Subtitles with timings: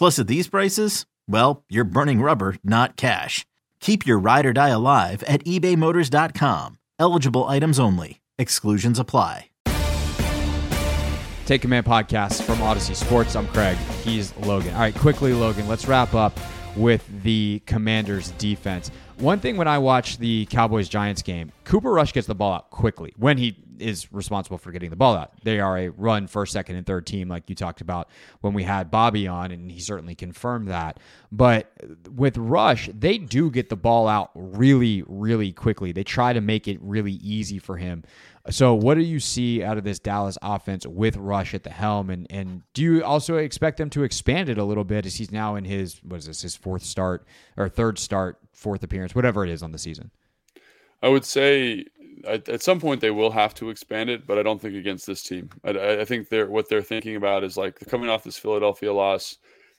[0.00, 3.44] Plus, at these prices, well, you're burning rubber, not cash.
[3.80, 6.78] Keep your ride or die alive at ebaymotors.com.
[6.98, 8.22] Eligible items only.
[8.38, 9.50] Exclusions apply.
[11.44, 13.36] Take Command podcast from Audacy Sports.
[13.36, 13.76] I'm Craig.
[14.02, 14.72] He's Logan.
[14.72, 16.40] All right, quickly, Logan, let's wrap up
[16.76, 18.90] with the Commanders defense.
[19.18, 22.70] One thing when I watch the Cowboys Giants game, Cooper Rush gets the ball out
[22.70, 25.32] quickly when he is responsible for getting the ball out.
[25.42, 28.08] They are a run first, second, and third team, like you talked about
[28.40, 30.98] when we had Bobby on, and he certainly confirmed that.
[31.32, 31.72] But
[32.14, 35.92] with Rush, they do get the ball out really, really quickly.
[35.92, 38.04] They try to make it really easy for him.
[38.48, 42.08] So, what do you see out of this Dallas offense with Rush at the helm,
[42.08, 45.30] and and do you also expect them to expand it a little bit as he's
[45.30, 47.26] now in his what is this his fourth start
[47.58, 50.10] or third start, fourth appearance, whatever it is on the season?
[51.02, 51.84] I would say
[52.26, 55.06] at, at some point they will have to expand it, but I don't think against
[55.06, 55.50] this team.
[55.64, 59.38] I, I think they're what they're thinking about is like coming off this Philadelphia loss.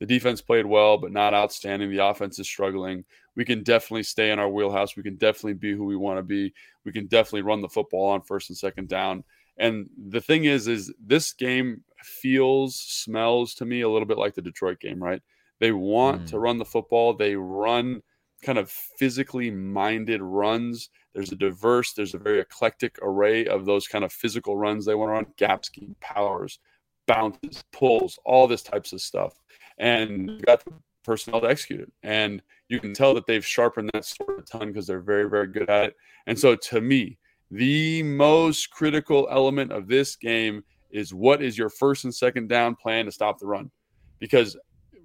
[0.00, 1.90] The defense played well, but not outstanding.
[1.90, 3.04] The offense is struggling
[3.36, 4.96] we can definitely stay in our wheelhouse.
[4.96, 6.52] We can definitely be who we want to be.
[6.84, 9.24] We can definitely run the football on first and second down.
[9.58, 14.34] And the thing is, is this game feels, smells to me a little bit like
[14.34, 15.22] the Detroit game, right?
[15.60, 16.26] They want mm.
[16.28, 17.14] to run the football.
[17.14, 18.02] They run
[18.42, 20.90] kind of physically minded runs.
[21.14, 24.94] There's a diverse, there's a very eclectic array of those kind of physical runs they
[24.94, 26.58] want to run, gap scheme, powers,
[27.06, 29.34] bounces, pulls, all this types of stuff.
[29.78, 30.72] And got the
[31.04, 31.92] personnel to execute it.
[32.02, 35.48] And you can tell that they've sharpened that sword a ton because they're very, very
[35.48, 35.96] good at it.
[36.26, 37.18] And so to me,
[37.50, 42.76] the most critical element of this game is what is your first and second down
[42.76, 43.70] plan to stop the run?
[44.18, 44.56] Because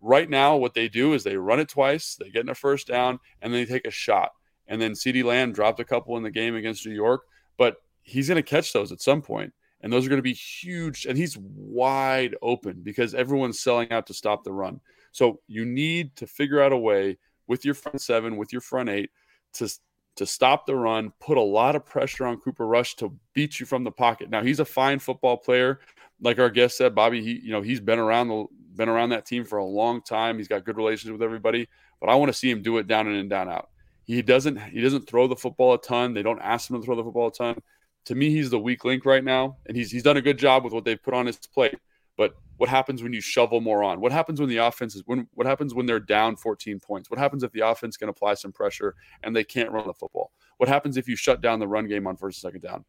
[0.00, 2.86] right now, what they do is they run it twice, they get in a first
[2.86, 4.32] down, and then they take a shot.
[4.66, 7.22] And then CeeDee Lamb dropped a couple in the game against New York,
[7.56, 9.52] but he's going to catch those at some point
[9.84, 11.04] and those are going to be huge.
[11.04, 14.80] And he's wide open because everyone's selling out to stop the run.
[15.12, 18.88] So you need to figure out a way with your front seven, with your front
[18.88, 19.10] eight,
[19.54, 19.68] to
[20.16, 23.66] to stop the run, put a lot of pressure on Cooper Rush to beat you
[23.66, 24.30] from the pocket.
[24.30, 25.80] Now he's a fine football player,
[26.20, 27.22] like our guest said, Bobby.
[27.22, 30.38] He you know he's been around the been around that team for a long time.
[30.38, 31.68] He's got good relations with everybody,
[32.00, 33.68] but I want to see him do it down in and down out.
[34.04, 36.14] He doesn't he doesn't throw the football a ton.
[36.14, 37.62] They don't ask him to throw the football a ton
[38.06, 40.64] to me, he's the weak link right now, and he's he's done a good job
[40.64, 41.78] with what they've put on his plate.
[42.16, 44.00] But what happens when you shovel more on?
[44.00, 47.10] What happens when the offense is when what happens when they're down 14 points?
[47.10, 50.32] What happens if the offense can apply some pressure and they can't run the football?
[50.58, 52.84] What happens if you shut down the run game on first and second down?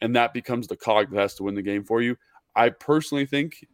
[0.00, 2.16] And that becomes the cog that has to win the game for you.
[2.54, 3.64] I personally think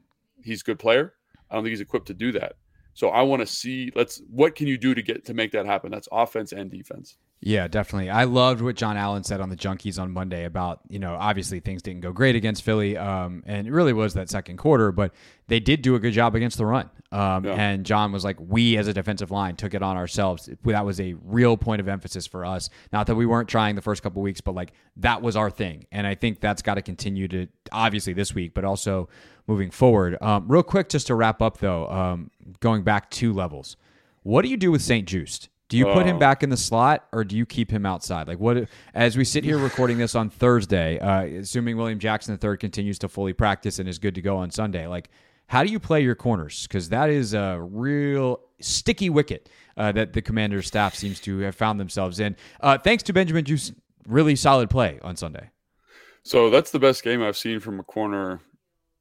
[0.43, 1.15] he's a good player.
[1.51, 2.55] I don't think he's equipped to do that.
[2.95, 5.67] So I want to see let's what can you do to get to make that
[5.67, 5.91] happen?
[5.91, 7.17] That's offense and defense.
[7.47, 8.09] Yeah, definitely.
[8.09, 11.61] I loved what Jon Allen said on the Junkies on Monday about, you know, obviously
[11.61, 12.97] things didn't go great against Philly.
[12.97, 15.13] Um, and it really was that second quarter, but
[15.49, 16.89] they did do a good job against the run.
[17.13, 17.53] Um, yeah.
[17.53, 20.49] And Jon was like, we as a defensive line took it on ourselves.
[20.65, 22.71] That was a real point of emphasis for us.
[22.95, 25.87] Not that we weren't trying the first couple weeks, but like that was our thing.
[25.93, 29.11] And I think that's got to continue to, obviously this week, but also
[29.47, 30.17] moving forward.
[30.21, 32.31] Um, real quick, just to wrap up though, um,
[32.61, 33.77] going back two levels,
[34.23, 35.49] what do you do with St-Juste?
[35.69, 36.19] Do you put him oh.
[36.19, 38.29] back in the slot or do you keep him outside?
[38.29, 42.59] Like what as we sit here recording this on Thursday, uh, assuming William Jackson III
[42.59, 45.09] continues to fully practice and is good to go on Sunday, like
[45.47, 46.67] how do you play your corners?
[46.67, 51.55] Because that is a real sticky wicket uh, that the commander's staff seems to have
[51.55, 52.37] found themselves in.
[52.61, 53.73] Uh, thanks to Benjamin Juice,
[54.07, 55.51] really solid play on Sunday.
[56.23, 58.41] So that's the best game I've seen from a corner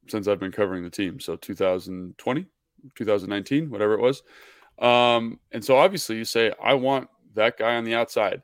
[0.07, 1.19] since I've been covering the team.
[1.19, 2.45] So 2020,
[2.95, 4.23] 2019, whatever it was.
[4.79, 8.41] Um, and so obviously you say, I want that guy on the outside.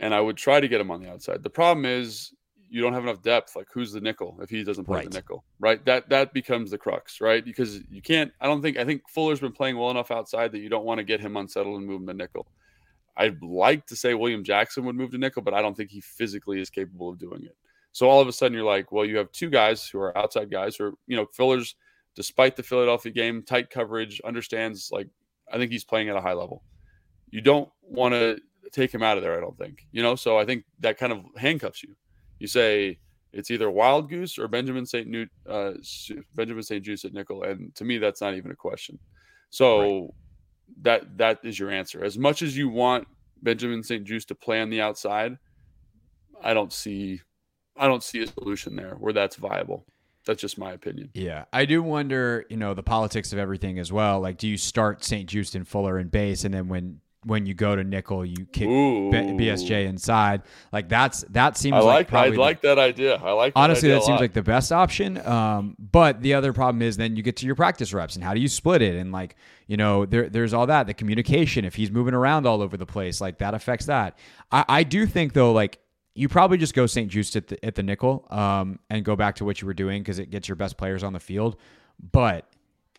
[0.00, 1.42] And I would try to get him on the outside.
[1.42, 2.32] The problem is
[2.68, 3.54] you don't have enough depth.
[3.54, 5.10] Like who's the nickel if he doesn't play right.
[5.10, 5.84] the nickel, right?
[5.84, 7.44] That that becomes the crux, right?
[7.44, 8.32] Because you can't.
[8.40, 8.76] I don't think.
[8.76, 11.36] I think Fuller's been playing well enough outside that you don't want to get him
[11.36, 12.48] unsettled and move him to nickel.
[13.16, 16.00] I'd like to say William Jackson would move to nickel, but I don't think he
[16.00, 17.56] physically is capable of doing it.
[17.94, 20.50] So all of a sudden you're like, well, you have two guys who are outside
[20.50, 21.76] guys who are, you know, Fuller's,
[22.16, 25.06] despite the Philadelphia game, tight coverage, understands like
[25.52, 26.64] I think he's playing at a high level.
[27.30, 28.40] You don't want to
[28.72, 29.86] take him out of there, I don't think.
[29.92, 31.94] You know, so I think that kind of handcuffs you.
[32.40, 32.98] You say
[33.32, 35.06] it's either Wildgoose or Benjamin St.
[35.06, 35.74] Newt, uh,
[36.34, 38.98] Benjamin St-Juste at nickel, and to me, that's not even a question.
[39.50, 40.10] So right.
[40.82, 42.04] that that is your answer.
[42.04, 43.06] As much as you want
[43.42, 45.38] Benjamin St-Juste to play on the outside,
[46.42, 47.20] I don't see,
[47.76, 49.84] I don't see a solution there where that's viable.
[50.26, 51.10] That's just my opinion.
[51.12, 54.20] Yeah, I do wonder, you know, the politics of everything as well.
[54.20, 57.74] Like, do you start St-Juste and Fuller in base, and then when when you go
[57.74, 59.10] to nickel, you kick Ooh.
[59.10, 60.42] BSJ inside.
[60.72, 63.16] Like that's that seems I like, like I like that idea.
[63.16, 65.24] I like honestly that, that seems like the best option.
[65.26, 68.34] Um, but the other problem is then you get to your practice reps and how
[68.34, 69.36] do you split it and like
[69.66, 72.86] you know there there's all that the communication if he's moving around all over the
[72.86, 74.18] place like that affects that.
[74.52, 75.78] I, I do think though like
[76.14, 79.44] you probably just go St-Juste at the, at the nickel um, and go back to
[79.44, 81.56] what you were doing because it gets your best players on the field.
[82.12, 82.48] But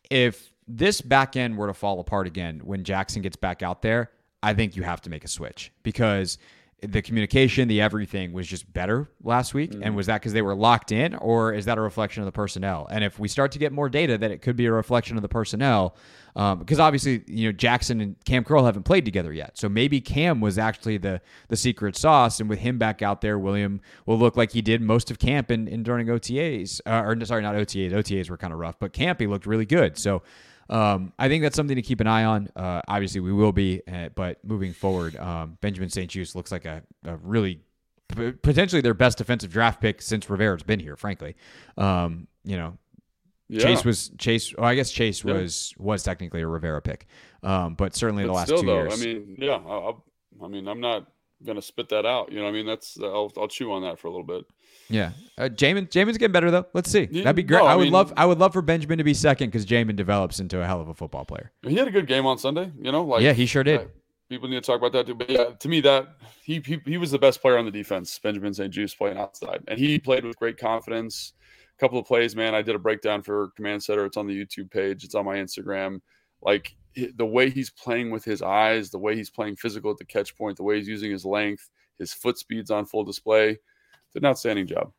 [0.10, 4.12] if this back end were to fall apart again when Jackson gets back out there,
[4.44, 6.38] I think you have to make a switch because
[6.82, 9.72] the communication, the everything was just better last week.
[9.72, 9.84] Mm-hmm.
[9.84, 12.32] And was that because they were locked in, or is that a reflection of the
[12.32, 12.88] personnel?
[12.92, 15.22] And if we start to get more data that it could be a reflection of
[15.22, 15.96] the personnel,
[16.36, 20.02] um, because obviously you know Jackson and Kam Curl haven't played together yet, so maybe
[20.02, 24.20] Kam was actually the the secret sauce, and with him back out there, William will
[24.20, 27.56] look like he did most of camp and, and during OTAs, uh, or sorry, not
[27.56, 27.92] OTAs.
[27.92, 29.98] OTAs were kind of rough, but camp he looked really good.
[29.98, 30.22] So.
[30.70, 32.50] Um, I think that's something to keep an eye on.
[32.56, 36.82] Uh, obviously, we will be, uh, but moving forward, um, Benjamin St-Juste looks like a,
[37.04, 37.62] a really
[38.16, 40.96] p- potentially their best defensive draft pick since Rivera's been here.
[40.96, 41.36] Frankly,
[41.78, 42.78] um, you know,
[43.48, 43.62] yeah.
[43.62, 44.56] Chase was Chase.
[44.58, 45.34] Well, I guess Chase yeah.
[45.34, 47.06] was was technically a Rivera pick,
[47.44, 49.02] um, but certainly but the last still, two though, years.
[49.02, 49.92] I mean, yeah, I,
[50.44, 51.08] I mean, I'm not
[51.46, 52.32] gonna spit that out.
[52.32, 54.46] You know, I mean, that's I'll, I'll chew on that for a little bit.
[54.90, 56.66] Yeah, uh, Jamin, Jamin's getting better though.
[56.74, 57.06] Let's see.
[57.06, 57.60] That'd be great.
[57.60, 59.66] No, I, I, would mean, love, I would love for Benjamin to be second because
[59.66, 61.52] Jamin develops into a hell of a football player.
[61.64, 62.72] He had a good game on Sunday.
[62.80, 63.90] You know, like yeah, he sure did.
[64.30, 65.16] people need to talk about that too.
[65.16, 68.20] But yeah, to me, that he he, he was the best player on the defense.
[68.20, 71.34] Benjamin St-Juste playing outside, and he played with great confidence.
[71.78, 72.56] A couple of plays, man.
[72.56, 74.06] I did a breakdown for Command Center.
[74.06, 75.04] It's on the YouTube page.
[75.04, 76.00] It's on my Instagram.
[76.42, 76.76] Like
[77.16, 80.36] the way he's playing with his eyes, the way he's playing physical at the catch
[80.38, 83.58] point, the way he's using his length, his foot speeds on full display.
[84.14, 84.92] Did an outstanding job.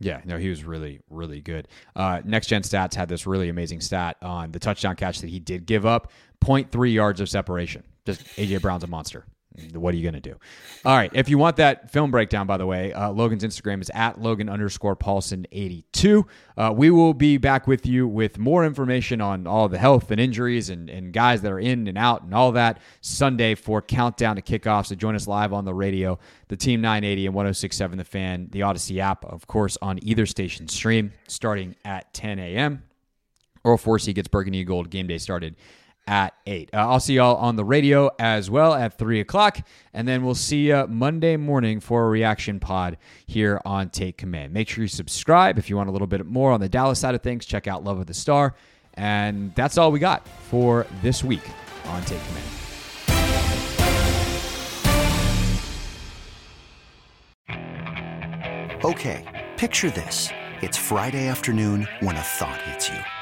[0.00, 1.68] Yeah, no, he was really, really good.
[1.94, 5.38] Uh, Next Gen Stats had this really amazing stat on the touchdown catch that he
[5.38, 6.10] did give up
[6.42, 7.84] 0.3 yards of separation.
[8.04, 9.26] Just AJ Brown's a monster.
[9.74, 10.36] What are you going to do?
[10.84, 11.10] All right.
[11.14, 14.48] If you want that film breakdown, by the way, uh, Logan's Instagram is at Logan
[14.48, 16.26] underscore Paulsen 82.
[16.56, 20.20] Uh, we will be back with you with more information on all the health and
[20.20, 24.36] injuries and, and guys that are in and out and all that Sunday for Countdown
[24.36, 24.86] to Kickoff.
[24.86, 26.18] So join us live on the radio,
[26.48, 30.68] the Team 980 and 1067 The Fan, the Audacy app, of course, on either station
[30.68, 32.82] stream starting at 10 a.m.
[33.64, 35.56] Earl Forcey gets Burgundy Gold game day started
[36.06, 36.70] at 8.
[36.72, 39.58] Uh, I'll see y'all on the radio as well at 3 o'clock.
[39.92, 44.52] And then we'll see you Monday morning for a reaction pod here on Take Command.
[44.52, 47.14] Make sure you subscribe if you want a little bit more on the Dallas side
[47.14, 47.46] of things.
[47.46, 48.54] Check out Love of the Star.
[48.94, 51.42] And that's all we got for this week
[51.86, 52.46] on Take Command.
[58.84, 60.28] Okay, picture this.
[60.60, 63.21] It's Friday afternoon when a thought hits you.